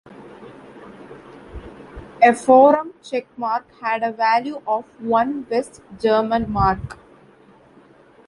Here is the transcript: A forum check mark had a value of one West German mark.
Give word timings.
A 2.23 2.33
forum 2.33 2.95
check 3.03 3.27
mark 3.37 3.67
had 3.81 4.01
a 4.01 4.11
value 4.11 4.59
of 4.65 4.83
one 4.99 5.45
West 5.47 5.79
German 5.99 6.51
mark. 6.51 6.97